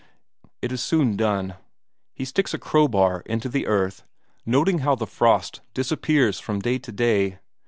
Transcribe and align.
It 0.63 0.71
is 0.71 0.81
soon 0.81 1.15
done. 1.15 1.57
He 2.15 2.25
sticks 2.25 2.55
a 2.55 2.57
crowbar 2.57 3.21
into 3.27 3.47
the 3.47 3.67
earth, 3.67 4.03
noting 4.47 4.79
how 4.79 4.95
the 4.95 5.05
frost 5.05 5.61
disappears 5.75 6.39
from 6.39 6.59
day 6.59 6.79
to 6.79 6.91
day. 6.91 7.37